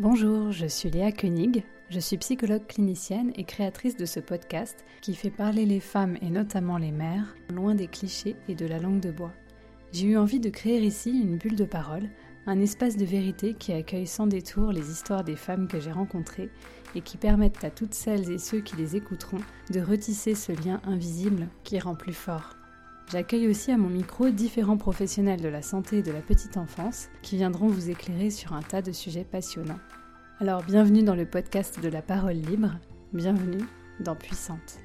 [0.00, 5.14] Bonjour, je suis Léa Koenig, je suis psychologue clinicienne et créatrice de ce podcast qui
[5.14, 9.00] fait parler les femmes et notamment les mères loin des clichés et de la langue
[9.00, 9.34] de bois.
[9.92, 12.08] J'ai eu envie de créer ici une bulle de parole,
[12.46, 16.48] un espace de vérité qui accueille sans détour les histoires des femmes que j'ai rencontrées
[16.94, 20.80] et qui permettent à toutes celles et ceux qui les écouteront de retisser ce lien
[20.84, 22.56] invisible qui rend plus fort.
[23.10, 27.08] J'accueille aussi à mon micro différents professionnels de la santé et de la petite enfance
[27.22, 29.80] qui viendront vous éclairer sur un tas de sujets passionnants.
[30.38, 32.78] Alors bienvenue dans le podcast de la parole libre,
[33.12, 33.64] bienvenue
[33.98, 34.78] dans Puissante.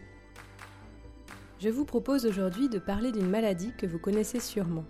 [1.59, 4.85] Je vous propose aujourd'hui de parler d'une maladie que vous connaissez sûrement,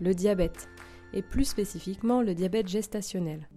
[0.00, 0.68] le diabète,
[1.12, 3.48] et plus spécifiquement le diabète gestationnel.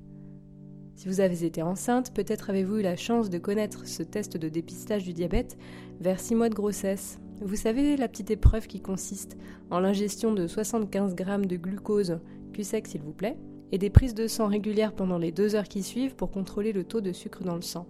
[0.95, 4.49] Si vous avez été enceinte, peut-être avez-vous eu la chance de connaître ce test de
[4.49, 5.57] dépistage du diabète
[5.99, 9.37] vers 6 mois de grossesse vous savez la petite épreuve qui consiste
[9.69, 12.19] en l'ingestion de 75 grammes de glucose,
[12.53, 13.37] cul sec s'il vous plaît,
[13.71, 16.85] et des prises de sang régulières pendant les deux heures qui suivent pour contrôler le
[16.85, 17.87] taux de sucre dans le sang.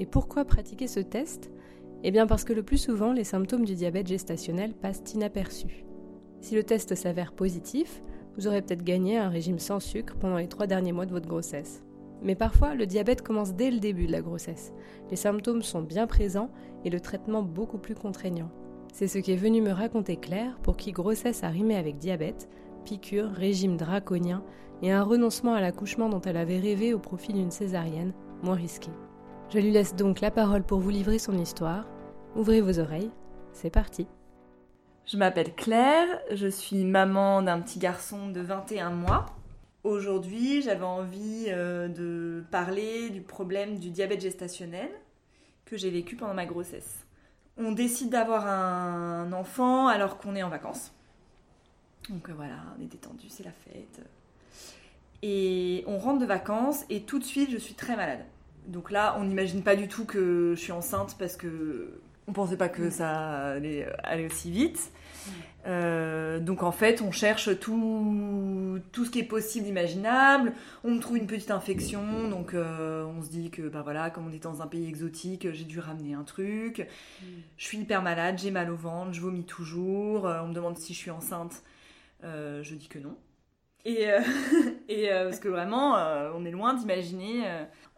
[0.00, 1.50] Et pourquoi pratiquer ce test?
[2.02, 5.84] Eh bien parce que le plus souvent, les symptômes du diabète gestationnel passent inaperçus.
[6.40, 8.02] Si le test s'avère positif,
[8.36, 11.28] vous aurez peut-être gagné un régime sans sucre pendant les trois derniers mois de votre
[11.28, 11.84] grossesse.
[12.22, 14.72] Mais parfois, le diabète commence dès le début de la grossesse.
[15.10, 16.50] Les symptômes sont bien présents
[16.84, 18.50] et le traitement beaucoup plus contraignant.
[18.94, 22.48] C'est ce qu'est venu me raconter Claire, pour qui grossesse a rimé avec diabète,
[22.84, 24.44] piqûre, régime draconien
[24.82, 28.92] et un renoncement à l'accouchement dont elle avait rêvé au profit d'une césarienne, moins risquée.
[29.52, 31.88] Je lui laisse donc la parole pour vous livrer son histoire.
[32.36, 33.10] Ouvrez vos oreilles,
[33.52, 34.06] c'est parti.
[35.06, 39.26] Je m'appelle Claire, je suis maman d'un petit garçon de 21 mois.
[39.82, 44.90] Aujourd'hui, j'avais envie euh, de parler du problème du diabète gestationnel
[45.64, 47.03] que j'ai vécu pendant ma grossesse
[47.56, 50.92] on décide d'avoir un enfant alors qu'on est en vacances.
[52.08, 54.02] Donc euh, voilà, on est détendu, c'est la fête.
[55.22, 58.24] Et on rentre de vacances et tout de suite je suis très malade.
[58.66, 62.56] Donc là, on n'imagine pas du tout que je suis enceinte parce que on pensait
[62.56, 64.92] pas que ça allait aller aussi vite.
[65.66, 70.52] Euh, donc en fait, on cherche tout, tout ce qui est possible, imaginable.
[70.84, 74.32] On trouve une petite infection, donc euh, on se dit que bah voilà, comme on
[74.32, 76.80] est dans un pays exotique, j'ai dû ramener un truc.
[76.80, 77.26] Mm.
[77.56, 80.26] Je suis hyper malade, j'ai mal au ventre, je vomis toujours.
[80.26, 81.62] Euh, on me demande si je suis enceinte,
[82.22, 83.16] je dis que non.
[83.86, 84.06] Et,
[84.88, 85.94] et parce que vraiment,
[86.34, 87.42] on est loin d'imaginer,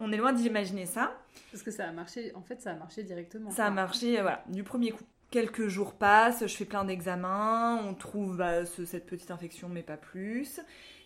[0.00, 1.12] on est loin d'imaginer ça.
[1.50, 3.50] Parce que ça a marché, en fait, ça a marché directement.
[3.50, 5.04] Ça a marché, voilà, du premier coup.
[5.30, 9.96] Quelques jours passent, je fais plein d'examens, on trouve bah, cette petite infection, mais pas
[9.96, 10.60] plus.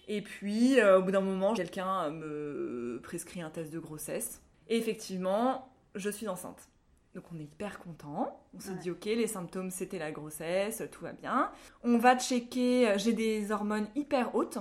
[0.09, 4.43] Et puis, euh, au bout d'un moment, quelqu'un me prescrit un test de grossesse.
[4.69, 6.69] Et effectivement, je suis enceinte.
[7.15, 8.41] Donc on est hyper content.
[8.55, 11.51] On se dit ok, les symptômes c'était la grossesse, tout va bien.
[11.83, 14.59] On va checker, j'ai des hormones hyper hautes.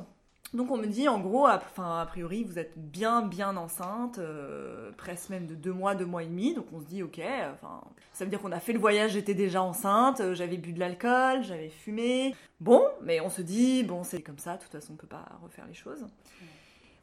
[0.53, 4.91] Donc on me dit en gros, enfin a priori vous êtes bien bien enceinte, euh,
[4.97, 6.55] presque même de deux mois, deux mois et demi.
[6.55, 7.21] Donc on se dit ok,
[7.53, 7.81] enfin
[8.13, 10.79] ça veut dire qu'on a fait le voyage, j'étais déjà enceinte, euh, j'avais bu de
[10.79, 12.35] l'alcool, j'avais fumé.
[12.59, 15.25] Bon, mais on se dit bon c'est comme ça, de toute façon on peut pas
[15.43, 16.03] refaire les choses.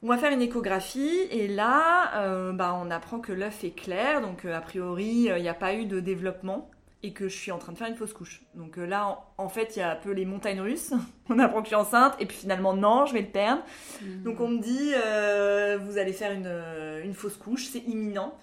[0.02, 4.20] On va faire une échographie et là, euh, bah, on apprend que l'œuf est clair,
[4.20, 6.68] donc a priori il n'y a pas eu de développement
[7.02, 8.42] et que je suis en train de faire une fausse couche.
[8.54, 10.92] Donc euh, là, en, fait, il y a un peu les montagnes russes.
[11.28, 13.62] on apprend que je suis enceinte, et puis finalement, non, je vais le perdre.
[14.02, 14.22] Mhm.
[14.22, 18.34] Donc on me dit, euh, vous allez faire une, euh, une fausse couche, c'est imminent.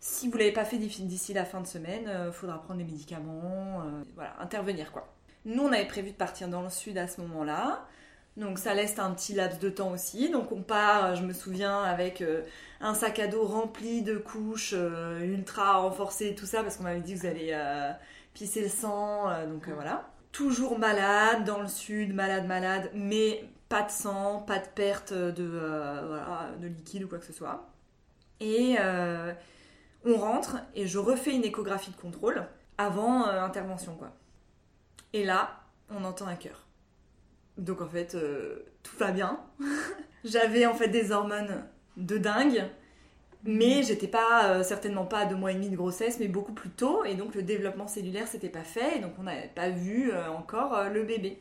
[0.00, 2.84] Si vous ne l'avez pas fait d'ici la fin de semaine, il faudra prendre des
[2.84, 3.84] médicaments,
[4.16, 5.06] voilà, intervenir quoi.
[5.44, 7.86] Nous, on avait prévu de partir dans le sud à ce moment-là.
[8.36, 10.28] Donc ça laisse un petit laps de temps aussi.
[10.28, 12.20] Donc on part, je me souviens, avec
[12.82, 14.74] un sac à dos rempli de couches
[15.22, 17.54] ultra renforcées tout ça, parce qu'on m'avait dit que vous allez
[18.34, 20.08] pisser le sang, euh, donc euh, voilà.
[20.32, 25.34] Toujours malade, dans le sud, malade, malade, mais pas de sang, pas de perte de,
[25.38, 27.68] euh, de liquide ou quoi que ce soit.
[28.40, 28.76] Et
[30.04, 32.44] on rentre et je refais une échographie de contrôle
[32.76, 34.10] avant intervention quoi.
[35.12, 35.60] Et là,
[35.90, 36.66] on entend un cœur.
[37.56, 38.16] Donc en fait,
[38.82, 39.38] tout va bien.
[40.24, 41.64] J'avais en fait des hormones
[41.96, 42.64] de dingue.
[43.44, 46.52] Mais j'étais pas euh, certainement pas à deux mois et demi de grossesse, mais beaucoup
[46.52, 49.68] plus tôt, et donc le développement cellulaire s'était pas fait, et donc on n'avait pas
[49.68, 51.40] vu euh, encore euh, le bébé.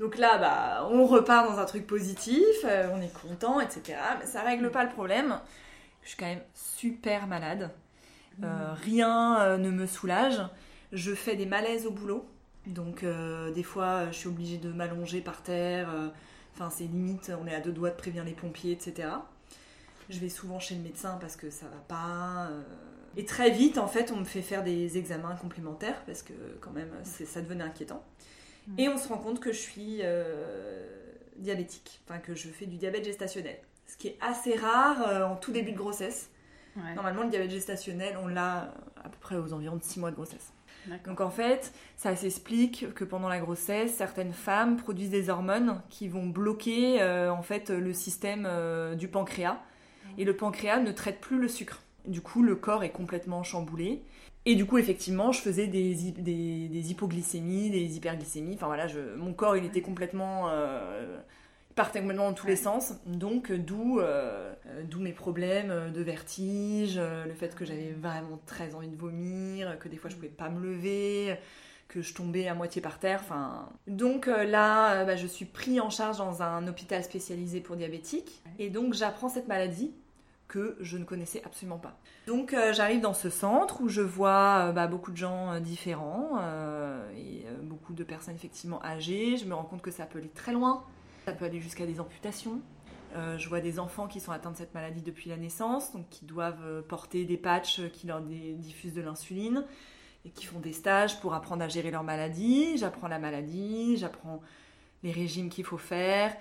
[0.00, 3.96] Donc là, bah, on repart dans un truc positif, on est content, etc.
[4.18, 5.38] Mais ça règle pas le problème.
[6.02, 7.70] Je suis quand même super malade.
[8.38, 8.46] Mmh.
[8.82, 10.42] rien ne me soulage.
[10.90, 12.28] Je fais des malaises au boulot.
[12.66, 13.04] Donc
[13.54, 15.88] des fois, je suis obligée de m'allonger par terre.
[16.54, 19.10] Enfin, c'est limite, on est à deux doigts de prévenir les pompiers, etc.
[20.10, 22.48] Je vais souvent chez le médecin parce que ça va pas.
[22.50, 22.62] Euh.
[23.16, 26.72] Et très vite, en fait, on me fait faire des examens complémentaires parce que quand
[26.72, 28.04] même, ça devenait inquiétant.
[28.66, 28.80] Mm.
[28.80, 30.84] Et on se rend compte que je suis euh,
[31.36, 33.58] diabétique, enfin que je fais du diabète gestationnel.
[33.86, 36.30] ce qui est assez rare en tout début de grossesse.
[36.96, 40.16] Normalement, le diabète gestationnel, on l'a à peu près aux environs de 6 mois de
[40.16, 40.52] grossesse.
[41.06, 46.08] Donc en fait, ça s'explique que pendant la grossesse, certaines femmes produisent des hormones qui
[46.08, 49.58] vont bloquer euh, en fait le système euh, du pancréas
[50.18, 51.82] et le pancréas ne traite plus le sucre.
[52.06, 54.02] Du coup, le corps est complètement chamboulé.
[54.46, 58.54] Et du coup, effectivement, je faisais des, des, hypoglycémies, des hyperglycémies.
[58.54, 61.18] Enfin voilà, je, mon corps, il était complètement euh,
[61.74, 62.94] partait complètement dans tous les sens.
[63.06, 64.52] Donc, euh, d'où euh,
[64.84, 69.78] d'où mes problèmes de vertige, euh, le fait que j'avais vraiment très envie de vomir,
[69.78, 71.36] que des fois je pouvais pas me lever,
[71.88, 73.20] que je tombais à moitié par terre.
[73.22, 78.42] Enfin, donc là, bah, je suis pris en charge dans un hôpital spécialisé pour diabétiques,
[78.58, 79.92] et donc j'apprends cette maladie
[80.48, 81.98] que je ne connaissais absolument pas.
[82.26, 86.38] Donc j'arrive dans ce centre où je vois bah, beaucoup de gens différents
[87.16, 89.36] et beaucoup de personnes effectivement âgées.
[89.36, 90.84] Je me rends compte que ça peut aller très loin
[91.24, 92.60] ça peut aller jusqu'à des amputations.
[93.16, 96.08] Euh, je vois des enfants qui sont atteints de cette maladie depuis la naissance, donc
[96.10, 99.64] qui doivent euh, porter des patchs qui leur diffusent de l'insuline
[100.24, 102.76] et qui font des stages pour apprendre à gérer leur maladie.
[102.76, 104.40] J'apprends la maladie, j'apprends
[105.02, 106.36] les régimes qu'il faut faire.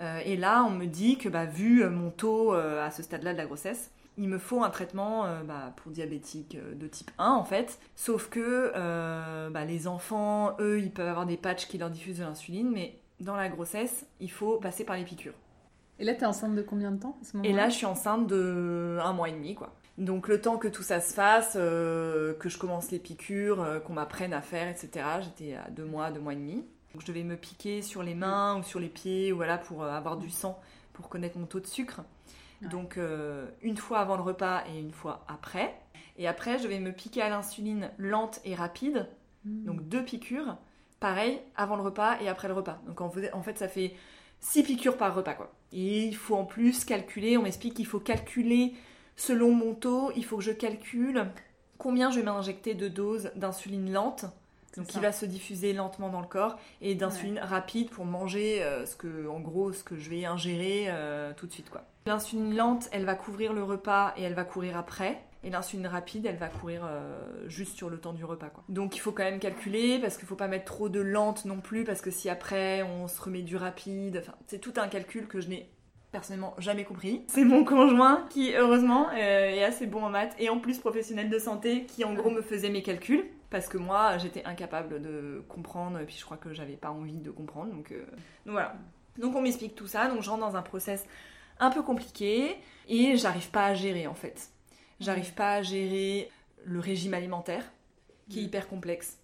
[0.00, 3.38] Euh, et là, on me dit que, bah, vu mon taux à ce stade-là de
[3.38, 7.80] la grossesse, il me faut un traitement bah, pour diabétique de type 1 en fait.
[7.96, 8.72] Sauf que
[9.50, 12.98] bah, les enfants, eux, ils peuvent avoir des patchs qui leur diffusent de l'insuline, mais
[13.20, 15.34] dans la grossesse, il faut passer par les piqûres.
[15.98, 17.76] Et là, tu es enceinte de combien de temps à ce moment Et là, je
[17.76, 19.72] suis enceinte de un mois et demi, quoi.
[19.96, 23.78] Donc le temps que tout ça se fasse, euh, que je commence les piqûres, euh,
[23.78, 25.06] qu'on m'apprenne à faire, etc.
[25.22, 26.64] J'étais à deux mois, deux mois et demi.
[26.94, 29.90] Donc je devais me piquer sur les mains ou sur les pieds, voilà, pour euh,
[29.90, 30.58] avoir du sang,
[30.94, 32.00] pour connaître mon taux de sucre.
[32.70, 32.98] Donc
[33.60, 35.74] une fois avant le repas et une fois après.
[36.16, 39.06] Et après, je vais me piquer à l'insuline lente et rapide,
[39.44, 39.66] hmm.
[39.66, 40.56] donc deux piqûres
[41.04, 42.80] pareil, avant le repas et après le repas.
[42.86, 43.94] Donc en fait, ça fait
[44.40, 45.52] 6 piqûres par repas, quoi.
[45.70, 48.72] Et il faut en plus calculer, on m'explique qu'il faut calculer
[49.14, 51.26] selon mon taux, il faut que je calcule
[51.76, 54.24] combien je vais m'injecter de doses d'insuline lente,
[54.76, 58.86] donc qui va se diffuser lentement dans le corps, et d'insuline rapide pour manger euh,
[58.86, 61.82] ce que, en gros, ce que je vais ingérer euh, tout de suite, quoi.
[62.06, 65.22] L'insuline lente, elle va couvrir le repas et elle va courir après.
[65.42, 68.48] Et l'insuline rapide, elle va courir euh, juste sur le temps du repas.
[68.48, 68.64] Quoi.
[68.68, 71.60] Donc il faut quand même calculer, parce qu'il faut pas mettre trop de lente non
[71.60, 75.26] plus, parce que si après on se remet du rapide, enfin, c'est tout un calcul
[75.26, 75.70] que je n'ai
[76.12, 77.22] personnellement jamais compris.
[77.28, 81.28] C'est mon conjoint qui, heureusement, euh, est assez bon en maths et en plus professionnel
[81.28, 83.24] de santé qui, en gros, me faisait mes calculs.
[83.54, 87.20] Parce que moi, j'étais incapable de comprendre, et puis je crois que j'avais pas envie
[87.20, 87.72] de comprendre.
[87.72, 88.04] Donc, euh,
[88.44, 88.74] donc voilà.
[89.16, 91.06] Donc on m'explique tout ça, donc je rentre dans un process
[91.60, 92.56] un peu compliqué
[92.88, 94.50] et j'arrive pas à gérer en fait.
[94.98, 96.32] J'arrive pas à gérer
[96.64, 97.62] le régime alimentaire,
[98.28, 98.46] qui est mm.
[98.46, 99.20] hyper complexe.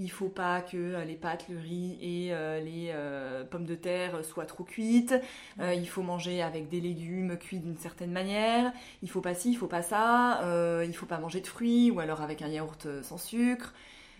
[0.00, 3.74] Il faut pas que euh, les pâtes, le riz et euh, les euh, pommes de
[3.74, 5.14] terre soient trop cuites.
[5.60, 8.72] il faut manger avec des légumes cuits d'une certaine manière.
[9.02, 10.40] Il faut pas ci, il faut pas ça.
[10.84, 13.74] il faut pas manger de fruits ou alors avec un yaourt sans sucre.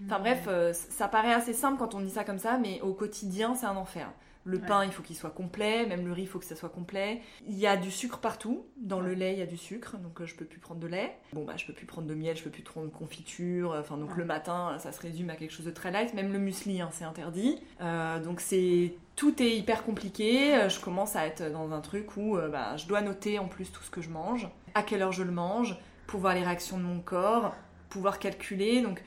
[0.04, 3.54] Enfin bref, ça paraît assez simple quand on dit ça comme ça, mais au quotidien,
[3.54, 4.10] c'est un enfer.
[4.48, 6.70] Le pain, il faut qu'il soit complet, même le riz, il faut que ça soit
[6.70, 7.20] complet.
[7.46, 8.64] Il y a du sucre partout.
[8.78, 10.86] Dans le lait, il y a du sucre, donc euh, je peux plus prendre de
[10.86, 11.18] lait.
[11.34, 13.76] Bon, bah, je peux plus prendre de miel, je peux plus prendre de confiture.
[13.78, 16.14] Enfin, donc le matin, ça se résume à quelque chose de très light.
[16.14, 17.60] Même le muesli, hein, c'est interdit.
[17.82, 20.54] Euh, donc c'est tout est hyper compliqué.
[20.54, 23.70] Euh, je commence à être dans un truc où bah, je dois noter en plus
[23.70, 26.78] tout ce que je mange, à quelle heure je le mange, pour voir les réactions
[26.78, 27.54] de mon corps,
[27.90, 28.80] pouvoir calculer.
[28.80, 29.02] Donc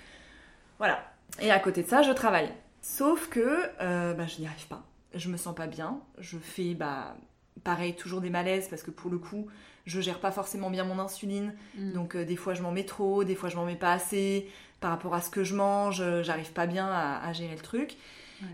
[0.78, 1.04] voilà.
[1.40, 2.52] Et à côté de ça, je travaille.
[2.84, 6.00] Sauf que bah, je n'y arrive pas je me sens pas bien.
[6.20, 7.16] Je fais, bah,
[7.64, 9.48] pareil, toujours des malaises parce que pour le coup,
[9.86, 11.54] je gère pas forcément bien mon insuline.
[11.76, 11.94] Mm.
[11.94, 14.48] Donc, euh, des fois, je m'en mets trop, des fois, je m'en mets pas assez.
[14.80, 17.98] Par rapport à ce que je mange, euh, j'arrive pas bien à, gérer le truc.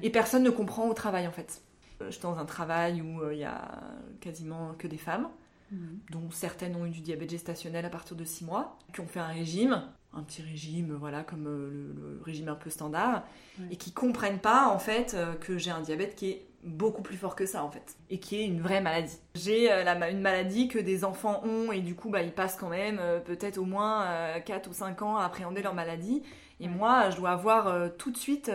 [0.04, 1.62] Et personne ne comprend au travail, en fait.
[2.02, 3.82] Euh, je suis dans un travail où il y a
[4.20, 5.30] quasiment que des femmes,
[5.72, 5.78] mm.
[6.12, 9.20] dont certaines ont eu du diabète gestationnel à partir de 6 mois, qui ont fait
[9.22, 9.84] un régime
[10.18, 13.24] un petit régime, voilà, comme le, régime un peu standard,
[13.72, 17.36] et qui comprennent pas en fait que j'ai un diabète qui est beaucoup plus fort
[17.36, 19.18] que ça en fait et qui est une vraie maladie.
[19.36, 22.70] J'ai euh, une maladie que des enfants ont et du coup bah, ils passent quand
[22.70, 24.06] même euh, peut-être au moins
[24.46, 26.24] 4 euh, ou 5 ans à appréhender leur maladie
[26.60, 28.52] et moi je dois avoir tout de suite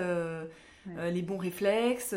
[0.87, 2.15] les bons réflexes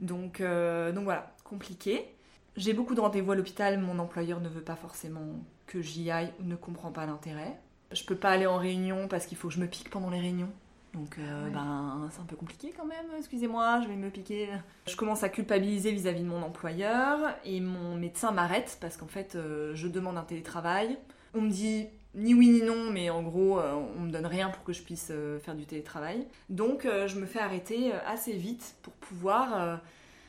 [0.00, 2.14] donc, donc voilà, compliqué.
[2.56, 5.26] J'ai beaucoup de rendez-vous à l'hôpital, mon employeur ne veut pas forcément
[5.66, 7.58] que j'y aille ne comprend pas l'intérêt.
[7.92, 10.20] Je peux pas aller en réunion parce qu'il faut que je me pique pendant les
[10.20, 10.50] réunions.
[10.94, 14.48] Donc euh, ben, c'est un peu compliqué quand même, excusez-moi, je vais me piquer.
[14.86, 19.34] Je commence à culpabiliser vis-à-vis de mon employeur et mon médecin m'arrête parce qu'en fait
[19.34, 20.98] euh, je demande un télétravail.
[21.34, 24.48] On me dit ni oui ni non, mais en gros euh, on me donne rien
[24.48, 26.26] pour que je puisse faire du télétravail.
[26.48, 29.80] Donc je me fais arrêter assez vite pour pouvoir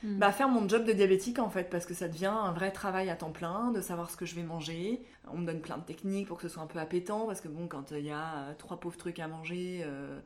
[0.03, 0.17] Hmm.
[0.17, 3.09] Bah, faire mon job de diabétique en fait, parce que ça devient un vrai travail
[3.09, 5.01] à temps plein, de savoir ce que je vais manger.
[5.31, 7.47] On me donne plein de techniques pour que ce soit un peu appétant, parce que
[7.47, 10.19] bon, quand il y a euh, trois pauvres trucs à manger, euh,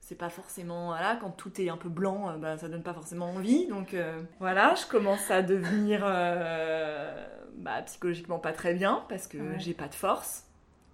[0.00, 0.88] c'est pas forcément.
[0.88, 3.66] Voilà, quand tout est un peu blanc, euh, bah, ça donne pas forcément envie.
[3.68, 3.94] Donc
[4.40, 6.00] voilà, je commence à devenir
[7.56, 10.44] bah, psychologiquement pas très bien, parce que j'ai pas de force.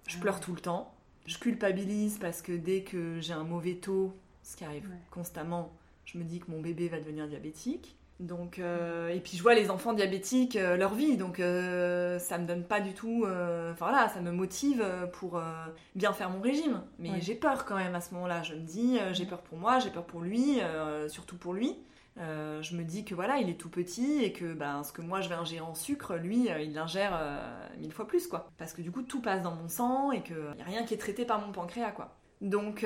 [0.07, 0.93] Je pleure tout le temps.
[1.25, 5.73] Je culpabilise parce que dès que j'ai un mauvais taux, ce qui arrive constamment,
[6.05, 7.97] je me dis que mon bébé va devenir diabétique.
[8.19, 12.37] Donc, euh, et puis je vois les enfants diabétiques, euh, leur vie, donc euh, ça
[12.37, 13.25] me donne pas du tout.
[13.25, 15.41] Enfin voilà, ça me motive pour
[15.95, 16.81] bien faire mon régime.
[16.99, 18.43] Mais j'ai peur quand même à ce moment-là.
[18.43, 20.59] Je me dis, j'ai peur pour moi, j'ai peur pour lui,
[21.07, 21.75] surtout pour lui.
[22.17, 25.19] je me dis que voilà, il est tout petit et que ben, ce que moi
[25.19, 27.19] je vais ingérer en sucre, lui, il l'ingère
[27.79, 28.49] mille fois plus quoi.
[28.57, 30.93] Parce que du coup, tout passe dans mon sang et qu'il n'y a rien qui
[30.93, 32.15] est traité par mon pancréas quoi.
[32.39, 32.85] Donc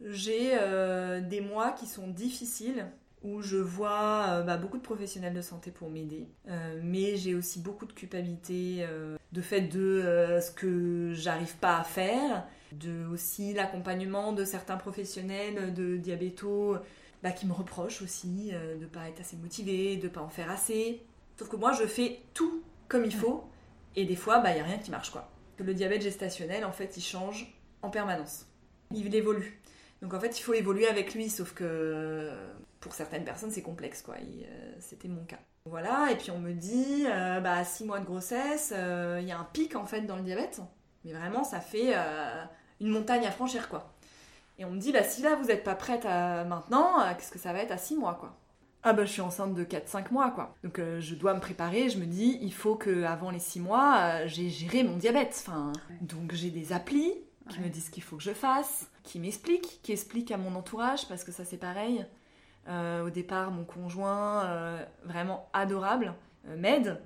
[0.00, 2.86] j'ai euh, des mois qui sont difficiles
[3.22, 7.34] où je vois euh, bah, beaucoup de professionnels de santé pour m'aider, euh, mais j'ai
[7.34, 8.86] aussi beaucoup de culpabilité
[9.32, 15.72] de fait de ce que j'arrive pas à faire, de aussi l'accompagnement de certains professionnels
[15.72, 16.76] de diabéto
[17.22, 20.50] bah, qui me reprochent aussi de ne pas être assez motivé, de pas en faire
[20.50, 21.02] assez.
[21.38, 23.44] Sauf que moi je fais tout comme il faut
[23.96, 25.30] et des fois bah, il n'y a rien qui marche quoi.
[25.58, 28.46] Le diabète gestationnel en fait il change en permanence.
[28.94, 29.60] Il évolue.
[30.04, 32.30] Donc en fait, il faut évoluer avec lui, sauf que
[32.80, 34.16] pour certaines personnes, c'est complexe, quoi.
[34.16, 35.38] Euh, c'était mon cas.
[35.64, 39.26] Voilà, et puis on me dit, euh, bah, à 6 mois de grossesse, euh, il
[39.26, 40.60] y a un pic en fait dans le diabète.
[41.06, 41.94] Mais vraiment, ça fait
[42.82, 43.94] une montagne à franchir, quoi.
[44.58, 47.54] Et on me dit, bah, si là vous n'êtes pas prête maintenant, qu'est-ce que ça
[47.54, 48.36] va être à 6 mois, quoi?
[48.86, 50.54] Ah bah je suis enceinte de 4-5 mois quoi.
[50.62, 54.26] Donc je dois me préparer, je me dis il faut que avant les 6 mois,
[54.26, 55.42] j'ai géré mon diabète.
[55.46, 57.14] Enfin, donc j'ai des applis,
[57.48, 60.54] qui me disent ce qu'il faut que je fasse, qui m'expliquent, qui expliquent à mon
[60.54, 62.04] entourage, parce que ça c'est pareil.
[62.68, 66.14] Euh, au départ, mon conjoint, euh, vraiment adorable,
[66.48, 67.00] euh, m'aide,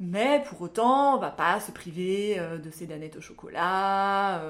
[0.00, 4.42] mais pour autant, on va pas se priver de ses danettes au chocolat,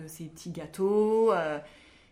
[0.00, 1.32] de ses petits gâteaux.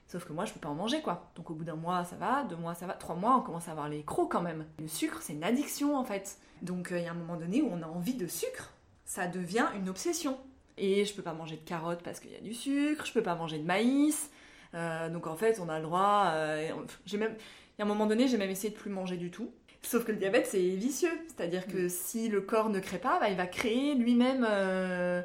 [0.08, 1.30] Sauf que moi, je peux pas en manger, quoi.
[1.36, 3.68] Donc au bout d'un mois, ça va, deux mois, ça va, trois mois, on commence
[3.68, 4.66] à avoir les crocs quand même.
[4.80, 6.38] Le sucre, c'est une addiction en fait.
[6.62, 8.72] Donc il y a un moment donné où on a envie de sucre.
[9.04, 10.36] Ça devient une obsession.
[10.78, 13.22] Et je peux pas manger de carottes parce qu'il y a du sucre, je peux
[13.22, 14.30] pas manger de maïs.
[14.74, 16.32] Euh, donc en fait, on a le droit.
[16.34, 16.68] Euh,
[17.06, 19.30] j'ai même, il y a un moment donné, j'ai même essayé de plus manger du
[19.30, 19.50] tout.
[19.82, 21.18] Sauf que le diabète, c'est vicieux.
[21.28, 21.88] C'est-à-dire que mm.
[21.88, 25.22] si le corps ne crée pas, bah, il va créer lui-même euh,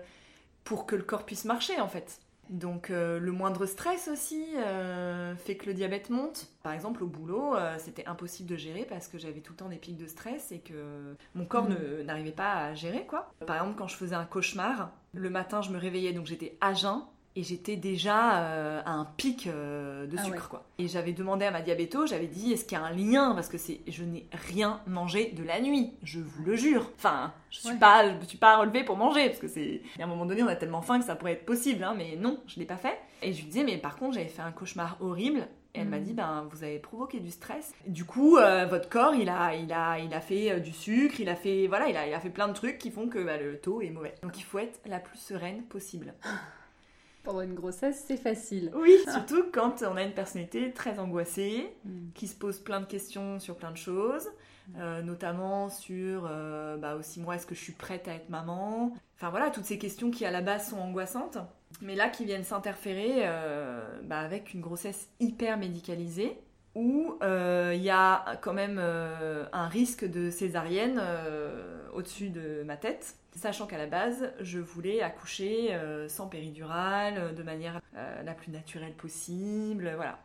[0.64, 2.20] pour que le corps puisse marcher en fait.
[2.52, 6.50] Donc euh, le moindre stress aussi euh, fait que le diabète monte.
[6.64, 9.70] Par exemple au boulot, euh, c'était impossible de gérer parce que j'avais tout le temps
[9.70, 12.02] des pics de stress et que mon corps mm.
[12.06, 13.32] n'arrivait pas à gérer quoi.
[13.48, 16.74] Par exemple quand je faisais un cauchemar, le matin je me réveillais donc j'étais à
[16.74, 17.04] jeun
[17.36, 20.66] et j'étais déjà euh, à un pic euh, de ah sucre quoi.
[20.78, 23.34] Et j'avais demandé à ma diabéto, j'avais dit est-ce qu'il y a un lien?
[23.34, 26.90] Parce que c'est je n'ai rien mangé de la nuit, je vous le jure.
[26.98, 30.04] Enfin, je suis pas je me suis pas relevée pour manger parce que c'est à
[30.04, 32.40] un moment donné on a tellement faim que ça pourrait être possible hein, mais non,
[32.48, 33.00] je l'ai pas fait.
[33.22, 36.00] Et je lui disais mais par contre, j'avais fait un cauchemar horrible et elle m'a
[36.00, 36.04] mm.
[36.04, 37.74] dit ben vous avez provoqué du stress.
[37.88, 41.30] Du coup, euh, votre corps, il a il a il a fait du sucre, il
[41.30, 43.38] a fait voilà, il a, il a fait plein de trucs qui font que bah,
[43.38, 44.16] le taux est mauvais.
[44.22, 46.14] Donc il faut être la plus sereine possible.
[47.24, 48.72] Pendant une grossesse, c'est facile.
[48.76, 52.12] Oui, surtout quand on a une personnalité très angoissée, mm.
[52.16, 54.28] qui se pose plein de questions sur plein de choses,
[54.70, 54.74] mm.
[54.80, 58.94] euh, notamment sur euh, bah aussi moi, est-ce que je suis prête à être maman?
[59.16, 61.38] Enfin voilà, toutes ces questions qui à la base sont angoissantes,
[61.82, 66.40] mais là qui viennent s'interférer euh, bah, avec une grossesse hyper médicalisée
[66.76, 71.02] où il y a quand même un risque de césarienne
[71.94, 77.32] au-dessus de ma tête Sachant qu'à la base, je voulais accoucher euh, sans péridurale, euh,
[77.32, 80.20] de manière euh, la plus naturelle possible, voilà.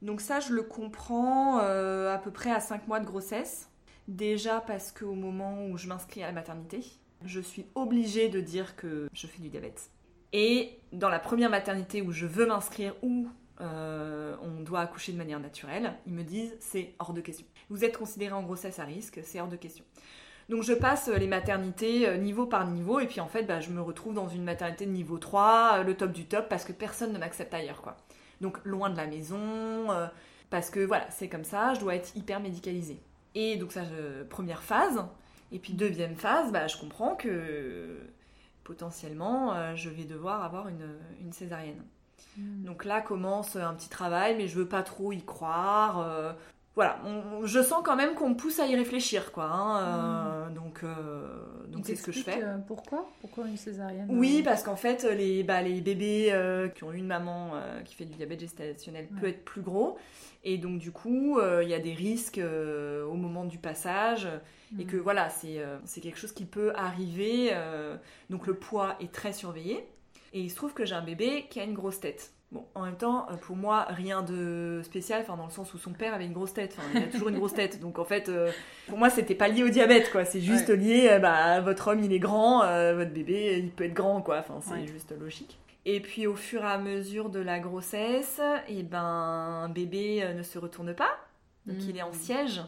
[0.00, 3.68] Donc ça, je le comprends à peu près à 5 mois de grossesse.
[4.06, 6.84] Déjà parce qu'au moment où je m'inscris à la maternité,
[7.24, 9.90] je suis obligée de dire que je fais du diabète.
[10.32, 13.26] Et dans la première maternité où je veux m'inscrire, où
[13.60, 17.46] on doit accoucher de manière naturelle, ils me disent c'est hors de question.
[17.70, 19.84] Vous êtes considéré en grossesse à risque, c'est hors de question.
[20.48, 23.60] Donc je passe euh, les maternités euh, niveau par niveau et puis en fait bah,
[23.60, 26.64] je me retrouve dans une maternité de niveau 3, euh, le top du top parce
[26.64, 27.96] que personne ne m'accepte ailleurs quoi.
[28.40, 29.88] Donc loin de la maison,
[30.48, 33.00] parce que voilà, c'est comme ça, je dois être hyper médicalisée.
[33.34, 33.82] Et donc ça,
[34.30, 35.04] première phase.
[35.50, 37.98] Et puis deuxième phase, bah, je comprends que
[38.62, 41.82] potentiellement je vais devoir avoir une, césarienne.
[42.38, 42.64] Hmm.
[42.64, 46.36] Donc là commence un petit travail, mais je veux pas trop y croire
[46.78, 47.00] voilà,
[47.42, 49.46] je sens quand même qu'on me pousse à y réfléchir, quoi.
[49.46, 50.54] Hein, euh, mm.
[50.54, 51.26] donc, euh,
[51.66, 52.40] Donc c'est ce que je fais.
[52.40, 53.10] Euh, pourquoi?
[53.20, 57.08] Pourquoi une césarienne Oui, parce qu'en fait, les, bah, les bébés euh, qui ont une
[57.08, 59.98] maman euh, qui fait du diabète gestationnel peuvent peut être plus gros.
[60.44, 64.28] Et donc du coup, il y a des risques au moment du passage.
[64.78, 65.00] Et que mm.
[65.00, 67.52] voilà, c'est quelque chose qui peut arriver.
[68.30, 69.84] donc le poids est très surveillé.
[70.32, 72.32] Et il se trouve que j'ai un bébé qui a une grosse tête.
[72.50, 75.78] Bon, en même temps, euh, pour moi, rien de spécial, enfin, dans le sens où
[75.78, 78.06] son père avait une grosse tête, enfin, il a toujours une grosse tête, donc en
[78.06, 78.50] fait, euh,
[78.86, 82.02] pour moi, c'était pas lié au diabète, quoi, c'est juste lié, euh, bah, votre homme,
[82.02, 82.60] il est grand,
[82.94, 85.58] votre bébé, il peut être grand, quoi, enfin, c'est juste logique.
[85.84, 90.42] Et puis, au fur et à mesure de la grossesse, et eh ben, bébé ne
[90.42, 91.18] se retourne pas,
[91.66, 92.14] donc il est en mmh.
[92.14, 92.62] siège.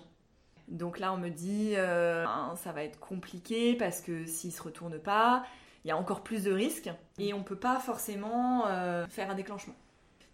[0.69, 4.99] Donc là, on me dit, ben, ça va être compliqué parce que s'il se retourne
[4.99, 5.43] pas,
[5.85, 9.35] il y a encore plus de risques et on peut pas forcément euh, faire un
[9.35, 9.75] déclenchement.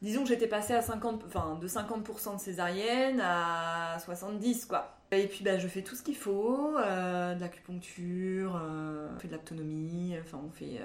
[0.02, 4.98] Disons que j'étais passée à 50, enfin, de 50% de césarienne à 70 quoi.
[5.12, 9.28] Et puis bah, je fais tout ce qu'il faut, euh, de l'acupuncture, euh, on fait
[9.28, 10.80] de l'autonomie, enfin on fait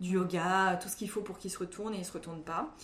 [0.00, 2.74] du yoga, tout ce qu'il faut pour qu'il se retourne et il se retourne pas.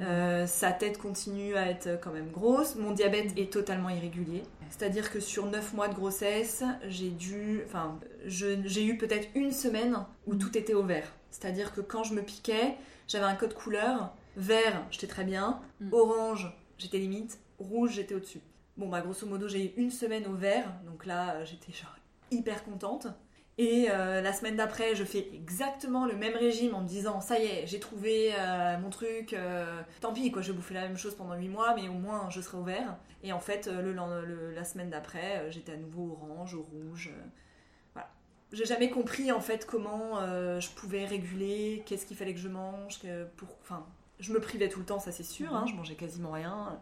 [0.00, 2.76] Euh, sa tête continue à être quand même grosse.
[2.76, 4.42] Mon diabète est totalement irrégulier.
[4.70, 7.62] C'est-à-dire que sur 9 mois de grossesse, j'ai dû.
[7.66, 11.12] Enfin, j'ai eu peut-être une semaine où tout était au vert.
[11.30, 14.14] C'est-à-dire que quand je me piquais, j'avais un code couleur.
[14.36, 15.60] Vert, j'étais très bien.
[15.80, 15.92] Mm.
[15.92, 17.38] Orange, j'étais limite.
[17.58, 18.40] Rouge, j'étais au-dessus.
[18.78, 20.72] Bon, bah, grosso modo, j'ai eu une semaine au vert.
[20.86, 21.94] Donc là, j'étais genre
[22.30, 23.08] hyper contente.
[23.58, 27.38] Et euh, la semaine d'après, je fais exactement le même régime en me disant ça
[27.38, 30.82] y est, j'ai trouvé euh, mon truc, euh, tant pis, quoi, je vais bouffer la
[30.82, 32.96] même chose pendant 8 mois, mais au moins je serai ouvert.
[33.22, 33.92] Et en fait, le,
[34.52, 37.10] la semaine d'après, j'étais à nouveau orange, au rouge.
[37.92, 38.08] voilà.
[38.52, 40.18] J'ai jamais compris en fait comment
[40.58, 43.48] je pouvais réguler, qu'est-ce qu'il fallait que je mange, que pour.
[43.60, 43.86] Enfin,
[44.18, 46.80] je me privais tout le temps, ça c'est sûr, hein, je mangeais quasiment rien.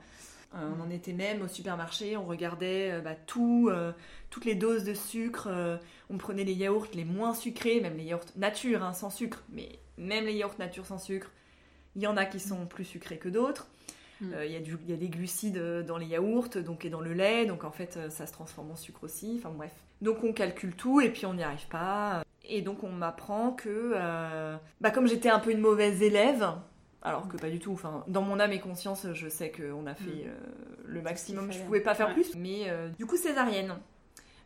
[0.54, 3.92] Euh, on en était même au supermarché, on regardait euh, bah, tout, euh,
[4.30, 5.48] toutes les doses de sucre,
[6.08, 9.78] on prenait les yaourts les moins sucrés, même les yaourts nature, hein, sans sucre, mais
[9.96, 11.30] même les yaourts nature sans sucre,
[11.94, 13.68] il y en a qui sont plus sucrés que d'autres.
[14.20, 14.32] Mm.
[14.44, 17.70] Il y, a des glucides dans les yaourts donc, et dans le lait, donc en
[17.70, 19.72] fait ça se transforme en sucre aussi, enfin bref.
[20.02, 22.22] Donc on calcule tout et puis on n'y arrive pas.
[22.44, 23.94] Et donc on m'apprend que,
[24.80, 26.44] bah, comme j'étais un peu une mauvaise élève,
[27.02, 27.72] alors que pas du tout.
[27.72, 30.28] Enfin, dans mon âme et conscience, je sais qu'on a fait mm.
[30.28, 30.34] euh,
[30.86, 31.50] le maximum.
[31.50, 32.34] Je pouvais pas faire plus.
[32.36, 33.74] Mais euh, du coup, césarienne.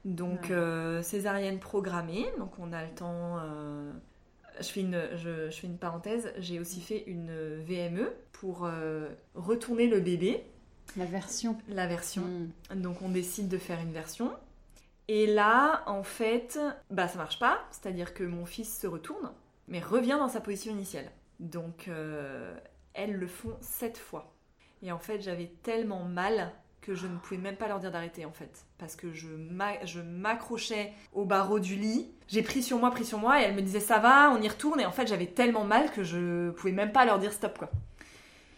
[0.05, 2.27] Donc euh, césarienne programmée.
[2.39, 3.41] Donc on a le temps.
[4.61, 6.33] Je fais, une, je, fais une parenthèse.
[6.39, 8.69] J'ai aussi fait une VME pour
[9.35, 10.45] retourner le bébé.
[10.97, 11.57] La version.
[11.69, 12.23] La version.
[12.23, 12.81] Mm.
[12.81, 14.31] Donc on décide de faire une version.
[15.09, 16.59] Et là, en fait,
[16.91, 17.59] bah ça marche pas.
[17.73, 19.33] C'est-à-dire que mon fils se retourne,
[19.69, 21.11] mais revient dans sa position initiale.
[21.41, 22.57] Donc euh,
[22.93, 24.35] elles le font sept fois.
[24.83, 28.27] Et en fait, j'avais tellement mal que je ne pouvais même pas leur dire d'arrêter
[28.27, 28.67] en fait.
[28.79, 32.11] Parce que je m'accrochais au barreau du lit.
[32.29, 34.49] J'ai pris sur moi, pris sur moi, et elles me disaient ça va, on y
[34.49, 34.81] retourne.
[34.81, 37.71] Et en fait, j'avais tellement mal que je pouvais même pas leur dire stop quoi.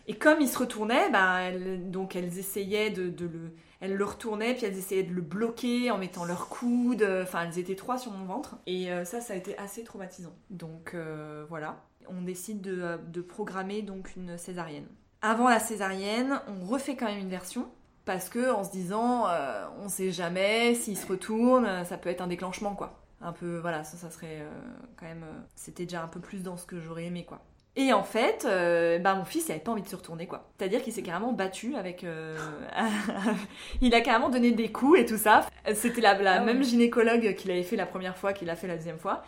[0.09, 3.53] Et comme ils se retournaient, bah, elles, donc elles essayaient de, le...
[3.81, 7.07] Elles le retournaient, puis elles essayaient de le bloquer en mettant leurs coudes.
[7.23, 8.57] Enfin, elles étaient trois sur mon ventre.
[8.67, 10.35] Et euh, ça, ça a été assez traumatisant.
[10.51, 14.87] Donc euh, voilà on décide de, programmer donc une césarienne.
[15.23, 17.67] Avant la césarienne, on refait quand même une version
[18.05, 22.21] parce que en se disant euh, on sait jamais s'il se retourne, ça peut être
[22.21, 23.01] un déclenchement quoi.
[23.21, 24.51] Un peu voilà, ça, ça serait euh,
[24.97, 27.43] quand même euh, c'était déjà un peu plus dans ce que j'aurais aimé quoi.
[27.79, 28.47] Et en fait,
[29.03, 30.49] bah, mon fils, il avait pas envie de se retourner, quoi.
[30.57, 32.07] C'est-à-dire qu'il s'est carrément battu avec...
[33.83, 35.47] il a carrément donné des coups et tout ça.
[35.75, 38.67] C'était la, la ah même gynécologue qu'il avait fait la première fois, qu'il a fait
[38.67, 39.25] la deuxième fois.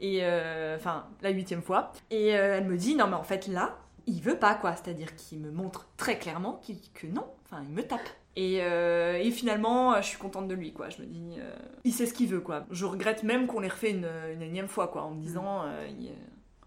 [0.00, 1.92] Et euh, enfin, la huitième fois.
[2.10, 4.74] Et euh, elle me dit, non mais en fait là, il veut pas quoi.
[4.76, 6.60] C'est-à-dire qu'il me montre très clairement
[6.94, 7.26] que non.
[7.44, 8.08] Enfin, il me tape.
[8.36, 10.90] Et, euh, et, finalement, je suis contente de lui, quoi.
[10.90, 11.36] Je me dis,
[11.84, 12.66] il sait ce qu'il veut, quoi.
[12.72, 15.62] Je regrette même qu'on l'ait refait une, une, énième fois, quoi, en me disant,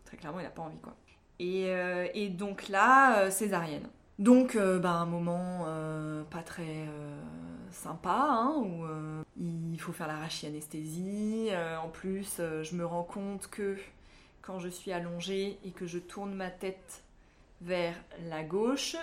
[0.06, 0.96] très clairement, il a pas envie, quoi.
[1.40, 1.70] Et,
[2.14, 3.90] et donc là, césarienne.
[4.20, 5.66] Donc, bah, un moment
[6.30, 6.88] pas très
[7.72, 12.86] sympa, hein, où euh, il faut faire la anesthésie euh, en plus, euh, je me
[12.86, 13.78] rends compte que
[14.42, 17.04] quand je suis allongée et que je tourne ma tête
[17.62, 17.96] vers
[18.30, 18.96] la gauche,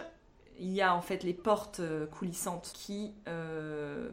[0.59, 3.13] il y a en fait les portes coulissantes qui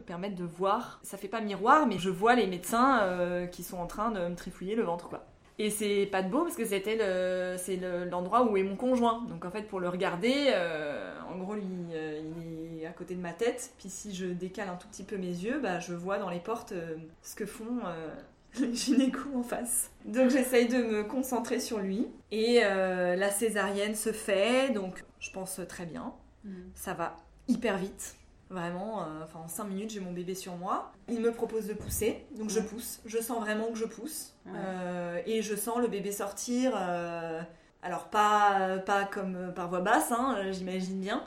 [0.06, 0.98] permettent de voir.
[1.04, 4.34] Ça fait pas miroir, mais je vois les médecins qui sont en train de me
[4.34, 5.24] trifouiller le ventre, quoi.
[5.58, 7.76] Et c'est pas de beau parce que c'était le, c'est
[8.10, 9.24] l'endroit où est mon conjoint.
[9.28, 12.22] Donc en fait, pour le regarder, euh, en gros, euh,
[12.72, 13.72] il, est à côté de ma tête.
[13.78, 16.40] Puis si je décale un tout petit peu mes yeux, bah, je vois dans les
[16.40, 17.80] portes euh, ce que font
[18.60, 19.90] les gynécos en face.
[20.04, 22.08] Donc j'essaye de me concentrer sur lui.
[22.30, 26.14] Et la césarienne se fait, donc je pense très bien.
[26.44, 26.50] Mm.
[26.74, 27.16] Ça va
[27.48, 28.16] hyper vite.
[28.52, 30.92] Vraiment, euh, enfin en 5 minutes, j'ai mon bébé sur moi.
[31.08, 33.00] Il me propose de pousser, donc je pousse.
[33.06, 34.34] Je sens vraiment que je pousse.
[34.44, 34.52] Ouais.
[34.54, 36.72] Euh, et je sens le bébé sortir.
[36.76, 37.40] euh,
[37.82, 41.24] alors, pas, pas comme par voix basse, hein, j'imagine bien.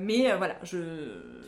[0.00, 0.78] Mais voilà, je.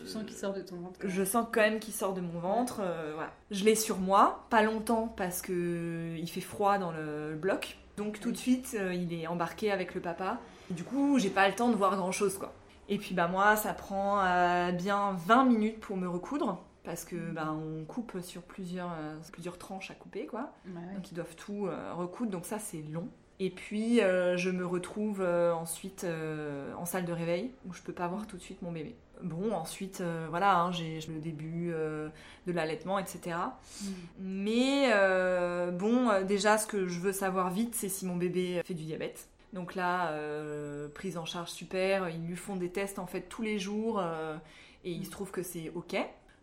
[0.02, 0.98] Tu sens qu'il sort de ton ventre.
[1.04, 2.82] Je sens quand même qu'il sort de mon ventre.
[3.14, 3.30] voilà.
[3.50, 7.76] Je l'ai sur moi, pas longtemps parce que il fait froid dans le bloc.
[7.96, 10.38] Donc tout de suite, il est embarqué avec le papa.
[10.70, 12.52] Et du coup, j'ai pas le temps de voir grand chose quoi.
[12.88, 17.16] Et puis bah moi, ça prend euh, bien 20 minutes pour me recoudre parce que
[17.16, 20.52] bah, on coupe sur plusieurs, euh, plusieurs tranches à couper quoi.
[20.66, 20.94] Ouais, ouais.
[20.94, 23.08] Donc ils doivent tout euh, recoudre, donc ça c'est long.
[23.38, 26.06] Et puis je me retrouve ensuite
[26.78, 28.94] en salle de réveil où je peux pas voir tout de suite mon bébé.
[29.20, 33.36] Bon, ensuite, voilà, hein, j'ai le début de l'allaitement, etc.
[33.82, 33.86] Mm.
[34.20, 38.84] Mais bon, déjà, ce que je veux savoir vite, c'est si mon bébé fait du
[38.84, 39.28] diabète.
[39.52, 43.42] Donc là, euh, prise en charge super, ils lui font des tests en fait tous
[43.42, 44.36] les jours euh,
[44.84, 45.96] et il se trouve que c'est ok.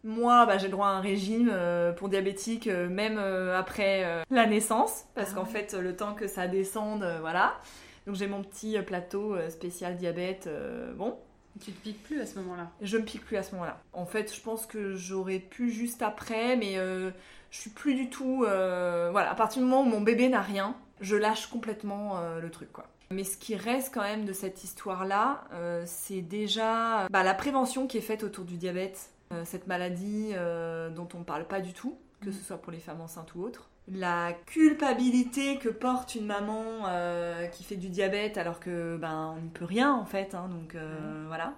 [0.04, 5.06] Moi, bah, j'ai le droit à un régime euh, pour diabétique même après la naissance,
[5.16, 5.50] parce Ah qu'en ouais.
[5.50, 7.58] fait, le temps que ça descende, voilà.
[8.06, 10.48] Donc j'ai mon petit plateau spécial diabète,
[10.96, 11.18] bon.
[11.60, 12.70] Tu te piques plus à ce moment-là?
[12.82, 13.82] Je me pique plus à ce moment-là.
[13.92, 17.12] En fait, je pense que j'aurais pu juste après, mais je
[17.60, 18.38] suis plus du tout.
[18.42, 22.72] voilà, à partir du moment où mon bébé n'a rien, je lâche complètement le truc,
[22.72, 22.86] quoi.
[23.12, 27.88] Mais ce qui reste quand même de cette histoire-là, euh, c'est déjà bah, la prévention
[27.88, 31.60] qui est faite autour du diabète, euh, cette maladie euh, dont on ne parle pas
[31.60, 32.34] du tout, que Mm.
[32.34, 33.70] ce soit pour les femmes enceintes ou autres.
[33.92, 39.42] La culpabilité que porte une maman euh, qui fait du diabète alors que ben on
[39.42, 41.54] n'y peut rien en fait, hein, donc euh, voilà.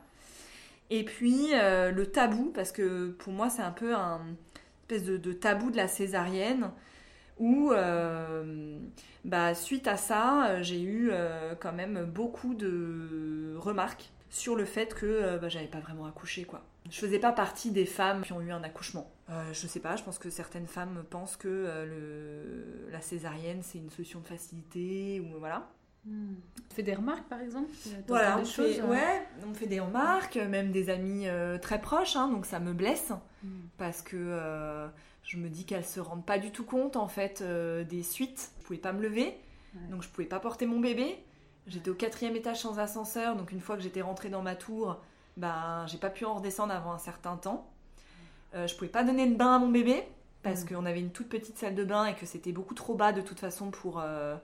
[0.89, 4.21] Et puis euh, le tabou, parce que pour moi c'est un peu un
[4.83, 6.71] espèce de, de tabou de la césarienne,
[7.41, 8.77] où euh,
[9.25, 14.63] bah, suite à ça, euh, j'ai eu euh, quand même beaucoup de remarques sur le
[14.63, 16.61] fait que bah, j'avais pas vraiment accouché quoi.
[16.89, 19.11] Je faisais pas partie des femmes qui ont eu un accouchement.
[19.53, 23.89] Je sais pas, je pense que certaines femmes pensent que le, la césarienne c'est une
[23.89, 25.69] solution de facilité ou voilà.
[26.03, 27.69] Tu fais des remarques par exemple
[28.07, 31.79] Voilà, on choses fait, euh, ouais, on fait des remarques, même des amis euh, très
[31.79, 33.11] proches, hein, donc ça me blesse
[33.43, 33.47] Mm.
[33.77, 34.87] parce que euh,
[35.23, 38.51] je me dis qu'elles se rendent pas du tout compte en fait euh, des suites.
[38.59, 39.37] Je pouvais pas me lever,
[39.75, 39.87] Ouais.
[39.89, 41.17] donc je pouvais pas porter mon bébé.
[41.67, 44.97] J'étais au quatrième étage sans ascenseur, donc une fois que j'étais rentrée dans ma tour,
[45.37, 47.69] ben j'ai pas pu en redescendre avant un certain temps.
[48.53, 50.03] Euh, je pouvais pas donner le bain à mon bébé
[50.43, 50.67] parce Mm.
[50.69, 53.21] qu'on avait une toute petite salle de bain et que c'était beaucoup trop bas de
[53.21, 54.35] toute façon pour euh,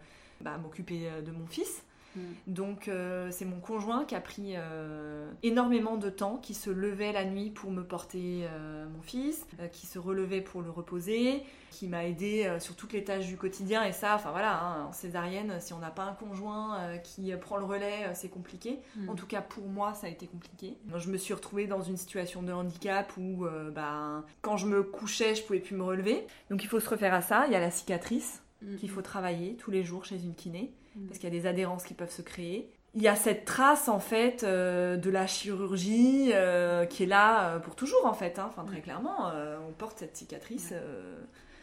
[0.42, 1.84] bah, m'occuper euh, de mon fils.
[2.15, 2.22] Mm.
[2.48, 7.12] Donc euh, c'est mon conjoint qui a pris euh, énormément de temps, qui se levait
[7.12, 11.88] la nuit pour me porter euh, mon fils, qui se relevait pour le reposer, qui
[11.88, 13.84] m'a aidé sur toutes les tâches du quotidien.
[13.84, 17.58] Et ça, enfin voilà, hein, en césarienne, si on n'a pas un conjoint qui prend
[17.58, 18.80] le relais, c'est compliqué.
[18.96, 19.10] Mm.
[19.10, 20.78] En tout cas, pour moi, ça a été compliqué.
[20.96, 25.36] Je me suis retrouvée dans une situation de handicap où, bah, quand je me couchais,
[25.36, 26.26] je pouvais plus me relever.
[26.50, 27.46] Donc, il faut se refaire à ça.
[27.48, 28.76] Il y a la cicatrice Mm.
[28.78, 31.06] qu'il faut travailler tous les jours chez une kiné Mm.
[31.08, 32.70] parce qu'il y a des adhérences qui peuvent se créer.
[32.96, 37.50] Il y a cette trace en fait euh, de la chirurgie euh, qui est là
[37.56, 38.40] euh, pour toujours en fait.
[38.40, 38.46] hein.
[38.50, 38.82] Enfin très Mm.
[38.82, 39.32] clairement,
[39.68, 40.74] on porte cette cicatrice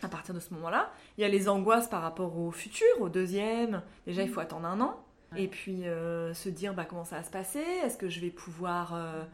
[0.03, 0.91] à partir de ce moment-là.
[1.19, 3.83] Il y a les angoisses par rapport au futur, au deuxième.
[4.07, 5.01] Déjà il faut attendre un an
[5.37, 7.65] et puis euh, se dire bah, comment ça va se passer?
[7.85, 9.25] Est-ce que je vais pouvoir euh,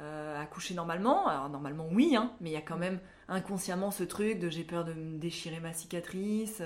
[0.00, 1.26] euh, accoucher normalement?
[1.28, 4.64] Alors normalement oui, hein, mais il y a quand même inconsciemment ce truc de j'ai
[4.64, 6.60] peur de me déchirer ma cicatrice.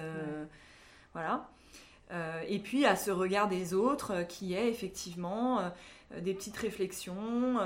[1.13, 1.49] Voilà.
[2.11, 5.69] Euh, et puis à ce regard des autres euh, qui est effectivement euh,
[6.23, 7.59] des petites réflexions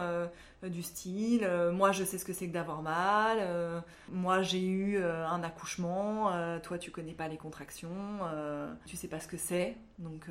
[0.65, 3.39] du style moi je sais ce que c'est que d'avoir mal,
[4.11, 8.19] moi j'ai eu un accouchement, toi tu connais pas les contractions,
[8.85, 9.77] tu sais pas ce que c'est.
[10.01, 10.27] Donc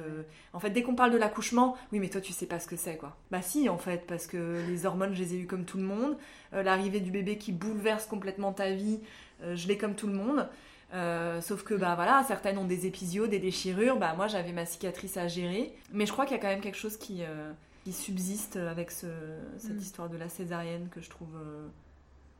[0.51, 2.75] en fait dès qu'on parle de l'accouchement, oui mais toi tu sais pas ce que
[2.75, 3.15] c'est quoi.
[3.31, 5.83] Bah si en fait parce que les hormones je les ai eues comme tout le
[5.83, 6.17] monde,
[6.51, 8.99] l'arrivée du bébé qui bouleverse complètement ta vie,
[9.41, 10.49] je l'ai comme tout le monde.
[10.93, 13.97] Euh, sauf que bah voilà, certaines ont des épisiodes, des déchirures.
[13.97, 16.59] Bah moi j'avais ma cicatrice à gérer, mais je crois qu'il y a quand même
[16.61, 17.51] quelque chose qui, euh,
[17.85, 19.07] qui subsiste avec ce-
[19.57, 19.79] cette Mm.
[19.79, 21.67] histoire de la césarienne que je trouve euh,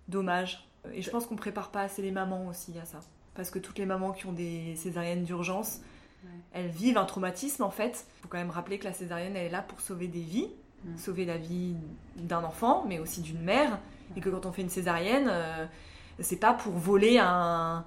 [0.10, 0.68] dommage.
[0.94, 3.00] Et je pense qu'on prépare pas assez les mamans aussi à ça,
[3.36, 5.80] parce que toutes les mamans qui ont des césariennes d'urgence,
[6.24, 6.30] Ouais.
[6.54, 8.06] elles vivent un traumatisme en fait.
[8.20, 10.50] Il faut quand même rappeler que la césarienne elle est là pour sauver des vies,
[10.84, 10.98] Mm.
[10.98, 11.76] sauver la vie
[12.18, 13.80] d'un enfant, mais aussi d'une mère,
[14.18, 15.32] et que quand on fait une césarienne,
[16.20, 17.86] c'est pas pour voler un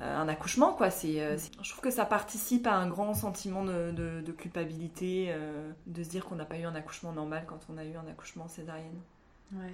[0.00, 3.64] un accouchement quoi c'est euh, c'est- je trouve que ça participe à un grand sentiment
[3.64, 7.44] de, de- de culpabilité euh, de se dire qu'on n'a pas eu un accouchement normal
[7.46, 8.98] quand on a eu un accouchement césarienne
[9.52, 9.66] Ouais.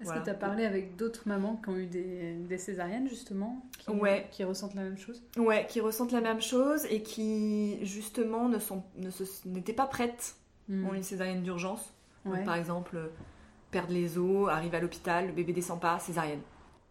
[0.00, 0.20] Est-ce Voilà.
[0.20, 3.90] que tu as parlé avec d'autres mamans qui ont eu des, des césariennes justement qui,
[3.90, 4.26] Ouais.
[4.32, 5.22] qui ressentent la même chose?
[5.36, 9.10] Ouais qui ressentent la même chose et qui justement ne sont ne
[9.46, 10.36] n'étaient pas prêtes
[10.68, 10.86] Mm.
[10.86, 11.92] ont une césarienne d'urgence
[12.24, 12.42] Ouais.
[12.44, 13.10] par exemple
[13.72, 16.40] perdent les os, arrivent à l'hôpital, le bébé descend pas, césarienne.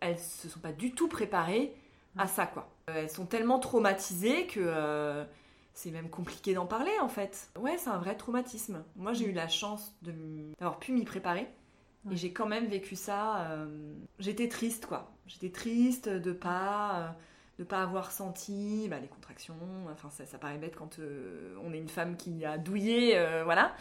[0.02, 1.74] Elles se sont pas du tout préparées
[2.17, 2.69] à ça, quoi.
[2.88, 5.24] Elles sont tellement traumatisées que euh,
[5.74, 7.50] c'est même compliqué d'en parler, en fait.
[7.60, 8.84] Ouais, c'est un vrai traumatisme.
[8.95, 11.47] Moi, j'ai eu la chance d'avoir pu m'y préparer.
[12.12, 13.41] Et j'ai quand même vécu ça.
[13.52, 15.12] euh, J'étais triste, quoi.
[15.28, 17.10] J'étais triste de pas, euh,
[17.60, 19.56] de pas avoir senti bah, les contractions.
[19.91, 23.43] Enfin, ça, ça paraît bête quand euh, on est une femme qui a douillé, euh,
[23.43, 23.74] voilà.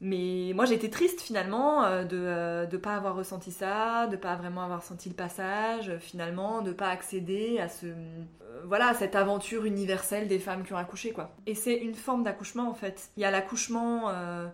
[0.00, 4.62] Mais moi, j'étais triste finalement euh, de ne pas avoir ressenti ça, de pas vraiment
[4.62, 8.24] avoir senti le passage, euh, finalement, de pas accéder à ce, euh,
[8.66, 11.34] voilà, à cette aventure universelle des femmes qui ont accouché, quoi.
[11.46, 13.10] Et c'est une forme d'accouchement en fait.
[13.16, 14.46] Il y a l'accouchement euh,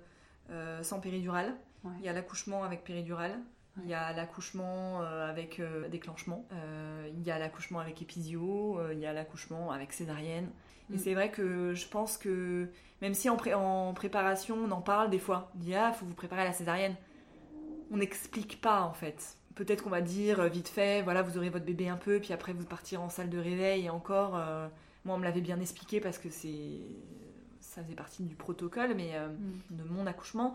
[0.50, 1.90] euh, sans péridurale, Ouais.
[1.98, 3.35] il y a l'accouchement avec péridurale.
[3.83, 8.78] Il y a l'accouchement euh, avec euh, déclenchement, Euh, il y a l'accouchement avec épisio,
[8.78, 10.48] euh, il y a l'accouchement avec césarienne.
[10.90, 10.98] Et Mm.
[10.98, 12.68] c'est vrai que je pense que
[13.00, 16.06] même si en, pré- en préparation on en parle des fois, on dit ah faut
[16.06, 16.94] vous préparer à la césarienne,
[17.90, 19.36] on n'explique pas en fait.
[19.54, 22.32] Peut-être qu'on va dire euh, vite fait, voilà vous aurez votre bébé un peu, puis
[22.32, 24.66] après vous partirez en salle de réveil et encore, euh,
[25.04, 26.78] moi on me l'avait bien expliqué parce que c'est
[27.60, 29.76] ça faisait partie du protocole, mais euh, Mm.
[29.76, 30.54] de mon accouchement.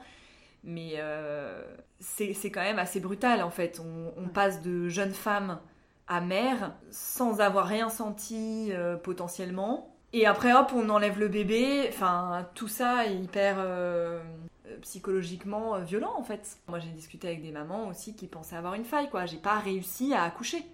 [0.63, 1.63] Mais euh,
[1.99, 3.79] c'est quand même assez brutal en fait.
[3.79, 4.29] On, on Ouais.
[4.33, 5.59] passe de jeune femme
[6.07, 8.71] à mère sans avoir rien senti
[9.03, 9.93] potentiellement.
[10.13, 11.85] Et après hop, on enlève le bébé.
[11.89, 14.19] Enfin, tout ça est hyper euh,
[14.67, 16.57] euh, psychologiquement euh, violent en fait.
[16.67, 19.25] Moi j'ai discuté avec des mamans aussi qui pensaient avoir une faille quoi.
[19.25, 20.65] J'ai pas réussi à accoucher.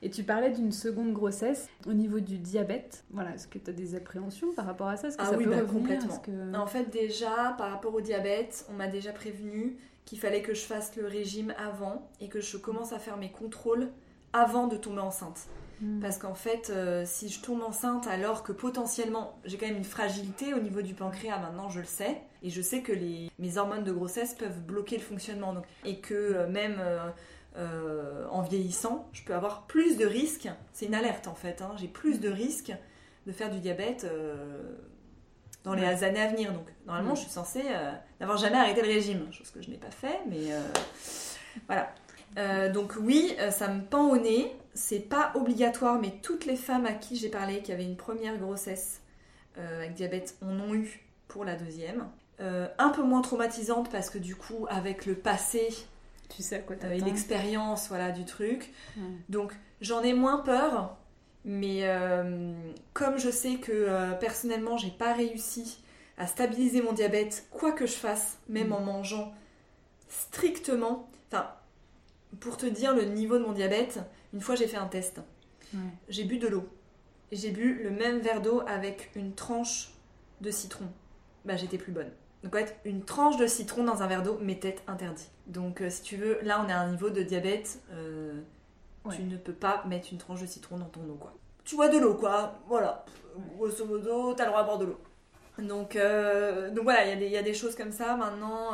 [0.00, 3.04] Et tu parlais d'une seconde grossesse au niveau du diabète.
[3.10, 5.08] Voilà, est-ce que tu as des appréhensions par rapport à ça?
[5.08, 5.72] Est-ce que Ah ça oui, peut bah, revenir?
[5.98, 6.18] complètement.
[6.18, 10.54] Que- En fait, déjà, par rapport au diabète, on m'a déjà prévenu qu'il fallait que
[10.54, 13.88] je fasse le régime avant et que je commence à faire mes contrôles
[14.32, 15.48] avant de tomber enceinte.
[15.80, 16.00] Mm.
[16.00, 19.84] Parce qu'en fait, euh, si je tombe enceinte alors que potentiellement j'ai quand même une
[19.84, 23.58] fragilité au niveau du pancréas, maintenant je le sais, et je sais que les, mes
[23.58, 25.52] hormones de grossesse peuvent bloquer le fonctionnement.
[25.52, 26.80] Donc, et que euh, même
[27.56, 30.48] euh, en vieillissant, je peux avoir plus de risques.
[30.72, 32.72] C'est une alerte en fait, hein, j'ai plus de risques
[33.26, 34.06] de faire du diabète
[35.64, 36.04] dans les Ouais.
[36.04, 36.52] années à venir.
[36.52, 37.16] Donc normalement, Mm.
[37.16, 37.62] je suis censée
[38.20, 40.52] n'avoir jamais arrêté le régime, chose que je n'ai pas fait, mais
[41.66, 41.92] voilà.
[42.36, 44.54] Euh, donc oui, euh, ça me pend au nez.
[44.74, 48.36] C'est pas obligatoire, mais toutes les femmes à qui j'ai parlé qui avaient une première
[48.38, 49.00] grossesse
[49.58, 52.06] euh, avec diabète en ont eu pour la deuxième.
[52.40, 55.68] Euh, un peu moins traumatisante parce que du coup, avec le passé
[56.28, 59.02] Tu sais à quoi t'attends l'expérience voilà, du truc, Ouais.
[59.28, 60.96] donc j'en ai moins peur,
[61.44, 61.82] mais
[62.92, 65.82] comme je sais que personnellement j'ai pas réussi
[66.18, 68.72] à stabiliser mon diabète, quoi que je fasse, même Mm.
[68.74, 69.32] en mangeant
[70.08, 71.48] strictement, enfin
[72.40, 74.00] pour te dire le niveau de mon diabète,
[74.32, 75.20] une fois j'ai fait un test,
[75.74, 75.80] Ouais.
[76.08, 76.66] j'ai bu de l'eau.
[77.30, 79.90] Et J'ai bu le même verre d'eau avec une tranche
[80.40, 80.86] de citron.
[81.44, 82.10] Bah j'étais plus bonne.
[82.42, 85.28] Donc en fait, une tranche de citron dans un verre d'eau m'était interdit.
[85.46, 88.40] Donc euh, si tu veux, là on est à un niveau de diabète, euh,
[89.04, 89.14] Ouais.
[89.16, 91.34] tu ne peux pas mettre une tranche de citron dans ton eau quoi.
[91.64, 93.04] Tu bois de l'eau quoi, voilà.
[93.56, 94.98] Grosso modo, t'as le droit à boire de l'eau.
[95.58, 98.16] Donc, euh, donc voilà, il y, a des- il y a des choses comme ça
[98.16, 98.70] maintenant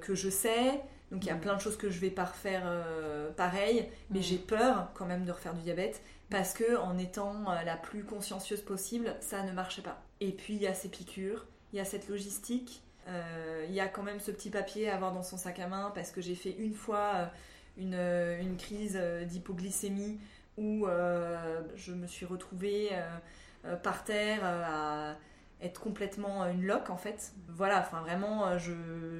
[0.00, 0.80] que je sais.
[1.12, 1.40] Donc il y a Mm.
[1.40, 4.22] plein de choses que je vais pas refaire euh, pareil, mais Mm.
[4.22, 8.02] j'ai peur quand même de refaire du diabète parce que en étant euh, la plus
[8.04, 10.02] consciencieuse possible, ça ne marchait pas.
[10.20, 13.80] Et puis il y a ces piqûres, il y a cette logistique, euh, il y
[13.80, 16.20] a quand même ce petit papier à avoir dans son sac à main parce que
[16.20, 17.30] j'ai fait une fois
[17.76, 18.96] une, une crise
[19.26, 20.18] d'hypoglycémie
[20.56, 20.86] où
[21.76, 22.90] je me suis retrouvée
[23.82, 25.16] par terre à
[25.62, 27.32] être complètement euh, une loque en fait.
[27.48, 28.72] Voilà, enfin vraiment, euh, je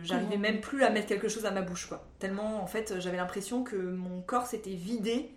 [0.03, 2.07] j'arrivais même plus à mettre quelque chose à ma bouche quoi.
[2.19, 5.35] Tellement en fait, j'avais l'impression que mon corps s'était vidé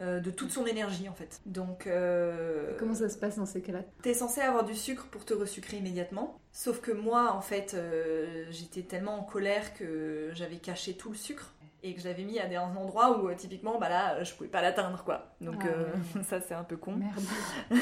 [0.00, 1.40] euh, de toute son énergie en fait.
[1.44, 3.80] Donc euh, Comment ça se passe dans ces cas-là?
[4.00, 6.38] T'es censé avoir du sucre pour te resucrer immédiatement.
[6.52, 11.16] Sauf que moi, en fait, euh, j'étais tellement en colère que j'avais caché tout le
[11.16, 14.34] sucre et que je l'avais mis à des endroits où, euh, typiquement, bah là, je
[14.34, 15.32] pouvais pas l'atteindre, quoi.
[15.40, 15.84] Donc, Ah euh,
[16.16, 16.22] ouais.
[16.28, 16.92] ça, c'est un peu con.
[16.92, 17.22] Merde.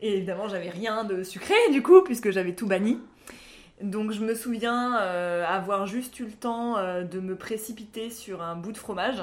[0.00, 3.00] Et évidemment, j'avais rien de sucré, du coup, puisque j'avais tout banni.
[3.82, 8.42] Donc, je me souviens euh, avoir juste eu le temps euh, de me précipiter sur
[8.42, 9.22] un bout de fromage.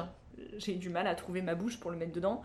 [0.58, 2.44] J'ai eu du mal à trouver ma bouche pour le mettre dedans.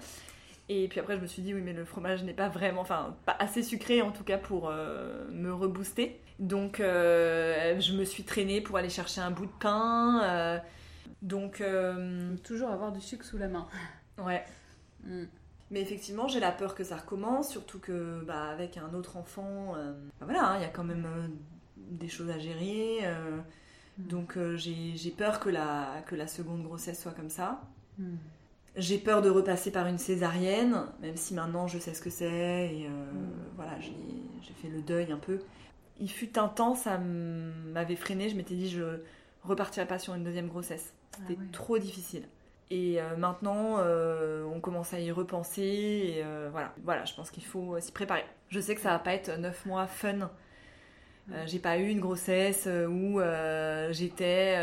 [0.71, 3.17] Et puis après, je me suis dit, oui, mais le fromage n'est pas vraiment, enfin,
[3.27, 6.21] pas assez sucré en tout cas pour me rebooster.
[6.39, 10.61] Donc, je me suis traînée pour aller chercher un bout de pain.
[11.23, 13.67] Donc, euh, toujours avoir du sucre sous la main.
[14.19, 14.45] ouais.
[15.05, 15.25] Mm.
[15.71, 19.75] Mais effectivement, j'ai la peur que ça recommence, surtout que, bah, avec un autre enfant,
[19.77, 21.29] euh, bah, voilà, hein, il y a quand même euh,
[21.77, 23.01] des choses à gérer.
[23.05, 23.39] euh,
[23.99, 24.07] Mm.
[24.09, 27.61] donc, j'ai peur que la, que la seconde grossesse soit comme ça.
[27.99, 28.15] Mm.
[28.77, 32.75] J'ai peur de repasser par une césarienne, même si maintenant je sais ce que c'est
[32.75, 33.31] et Mm.
[33.57, 35.41] voilà, j'ai fait le deuil un peu.
[36.01, 39.01] Il fut un temps, ça m'avait freiné, je m'étais dit je,
[39.43, 40.93] repartirais pas sur une deuxième grossesse.
[41.19, 41.49] C'était Ah ouais.
[41.53, 42.25] trop difficile.
[42.71, 45.63] Et euh, maintenant, euh, on commence à y repenser.
[45.63, 46.75] Et euh, voilà.
[46.85, 48.25] voilà, je pense qu'il faut s'y préparer.
[48.49, 50.31] Je sais que ça va pas être 9 mois fun.
[51.45, 53.21] J'ai pas eu une grossesse où
[53.91, 54.57] j'étais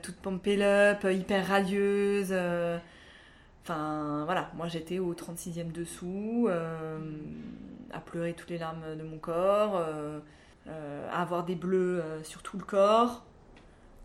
[0.00, 2.32] toute pompée up, hyper radieuse.
[3.62, 6.48] Enfin voilà, moi j'étais au 36e dessous,
[7.92, 9.76] à pleurer toutes les larmes de mon corps,
[10.66, 13.22] à avoir des bleus sur tout le corps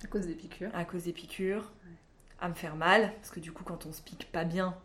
[0.04, 0.70] À cause des piqûres.
[0.74, 1.72] à cause des piqûres,
[2.40, 4.76] à me faire mal, parce que du coup quand on se pique pas bien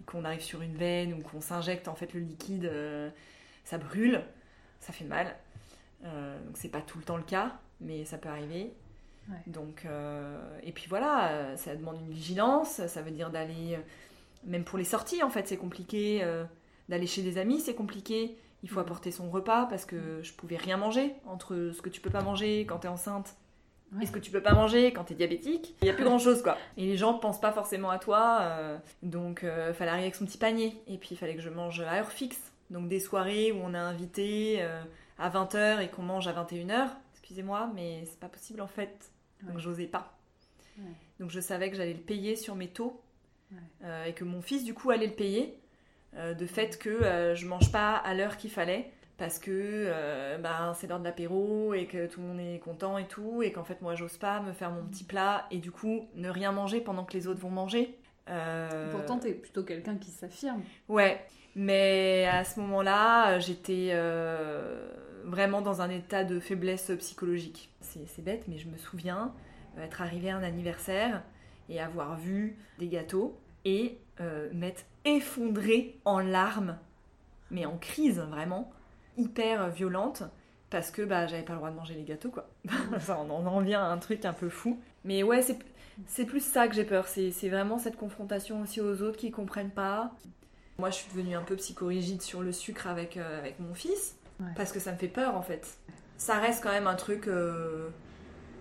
[0.00, 3.10] et qu'on arrive sur une veine ou qu'on s'injecte en fait le liquide, euh,
[3.64, 4.22] ça brûle,
[4.80, 5.34] ça fait mal.
[6.04, 8.72] Euh, donc c'est pas tout le temps le cas, mais ça peut arriver.
[9.28, 9.36] Ouais.
[9.46, 13.78] Donc euh, et puis voilà, ça demande une vigilance, ça veut dire d'aller
[14.44, 16.24] même pour les sorties en fait c'est compliqué,
[16.88, 18.36] d'aller chez des amis c'est compliqué.
[18.64, 18.86] Il faut Mhm.
[18.86, 22.22] apporter son repas parce que je pouvais rien manger entre ce que tu peux pas
[22.22, 23.36] manger quand t'es enceinte
[23.94, 24.02] Ouais.
[24.02, 25.74] et ce que tu peux pas manger quand t'es diabétique?
[25.82, 26.58] Il y a plus grand chose quoi.
[26.76, 30.26] Et les gens pensent pas forcément à toi, euh, donc euh, fallait arriver avec son
[30.26, 30.76] petit panier.
[30.88, 32.52] Et puis il fallait que je mange à heure fixe.
[32.70, 34.82] Donc des soirées où on a invité euh,
[35.18, 36.88] à 20h et qu'on mange à 21h.
[37.14, 39.10] Excusez-moi, mais c'est pas possible en fait.
[39.42, 39.60] Donc Ouais.
[39.62, 40.12] j'osais pas.
[40.78, 40.84] Ouais.
[41.20, 43.00] Donc je savais que j'allais le payer sur mes taux
[43.84, 45.58] euh, et que mon fils du coup allait le payer.
[46.16, 50.86] de fait que je mange pas à l'heure qu'il fallait parce que euh, ben, c'est
[50.86, 53.82] l'heure de l'apéro et que tout le monde est content et tout et qu'en fait
[53.82, 57.04] moi j'ose pas me faire mon petit plat et du coup ne rien manger pendant
[57.04, 57.98] que les autres vont manger.
[58.30, 60.62] Euh, Pourtant, t'es plutôt quelqu'un qui s'affirme.
[60.88, 64.88] Ouais, mais à ce moment-là, j'étais euh,
[65.24, 67.70] vraiment dans un état de faiblesse psychologique.
[67.80, 69.32] C'est c'est bête, mais je me souviens
[69.76, 71.22] euh, être arrivée à un anniversaire
[71.68, 76.78] et avoir vu des gâteaux et euh, m'être effondrée en larmes,
[77.50, 78.70] mais en crise vraiment,
[79.18, 80.22] hyper violente,
[80.70, 82.48] parce que bah, j'avais pas le droit de manger les gâteaux, quoi.
[83.08, 84.78] On en vient à un truc un peu fou.
[85.04, 85.58] Mais ouais, c'est
[86.06, 89.30] c'est plus ça que j'ai peur, c'est c'est vraiment cette confrontation aussi aux autres qui
[89.32, 90.12] comprennent pas.
[90.78, 94.14] Moi, je suis devenue un peu psychorigide sur le sucre avec, euh, avec mon fils,
[94.40, 94.46] Ouais.
[94.54, 95.66] parce que ça me fait peur en fait.
[96.16, 97.88] Ça reste quand même un truc euh,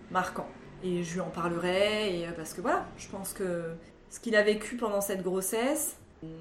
[0.10, 0.48] marquant.
[0.84, 3.76] Et je lui en parlerai, et, euh, parce que voilà, je pense que
[4.10, 5.98] ce qu'il a vécu pendant cette grossesse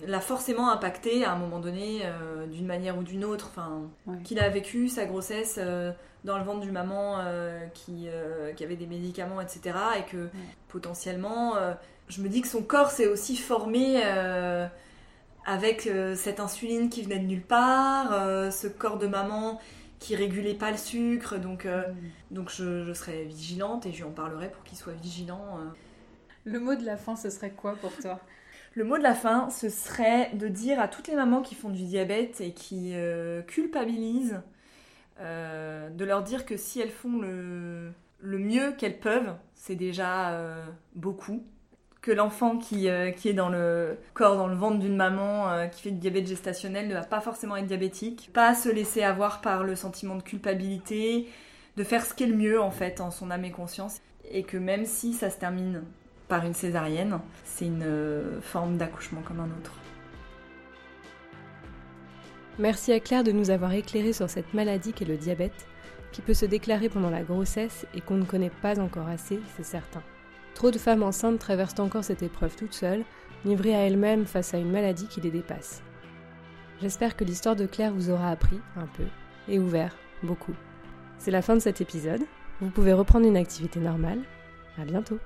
[0.06, 3.48] l'a forcément impacté à un moment donné, euh, d'une manière ou d'une autre.
[3.50, 4.16] Enfin, Ouais.
[4.24, 5.92] qu'il a vécu sa grossesse euh,
[6.24, 8.08] dans le ventre du maman euh, qui,
[8.56, 9.76] qui avait des médicaments, etc.
[9.98, 10.28] Et que
[10.68, 11.54] potentiellement,
[12.08, 14.02] je me dis que son corps s'est aussi formé
[15.44, 18.10] avec cette insuline qui venait de nulle part,
[18.52, 19.60] ce corps de maman
[19.98, 21.36] qui régulait pas le sucre.
[21.38, 21.82] Donc, euh,
[22.30, 25.58] donc je, je serai vigilante et je lui en parlerai pour qu'il soit vigilant.
[26.44, 28.20] Le mot de la fin, ce serait quoi pour toi?
[28.76, 31.70] Le mot de la fin, ce serait de dire à toutes les mamans qui font
[31.70, 34.42] du diabète et qui euh, culpabilisent,
[35.18, 40.62] euh, de leur dire que si elles font le, mieux qu'elles peuvent, c'est déjà euh,
[40.94, 41.42] beaucoup.
[42.02, 42.86] Que l'enfant qui,
[43.16, 46.86] qui est dans le corps, dans le ventre d'une maman qui fait du diabète gestationnel
[46.86, 48.30] ne va pas forcément être diabétique.
[48.34, 51.26] Pas se laisser avoir par le sentiment de culpabilité,
[51.76, 54.02] de faire ce qui est le mieux en fait en son âme et conscience.
[54.30, 55.82] Et que même si ça se termine
[56.28, 59.72] par une césarienne, c'est une euh, forme d'accouchement comme un autre.
[62.58, 65.66] Merci à Claire de nous avoir éclairé sur cette maladie qu'est le diabète,
[66.12, 69.64] qui peut se déclarer pendant la grossesse et qu'on ne connaît pas encore assez, c'est
[69.64, 70.02] certain.
[70.54, 73.04] Trop de femmes enceintes traversent encore cette épreuve toutes seules,
[73.44, 75.82] livrées à elles-mêmes face à une maladie qui les dépasse.
[76.80, 79.04] J'espère que l'histoire de Claire vous aura appris un peu
[79.48, 80.54] et ouvert beaucoup.
[81.18, 82.22] C'est la fin de cet épisode.
[82.60, 84.20] Vous pouvez reprendre une activité normale.
[84.78, 85.18] À bientôt.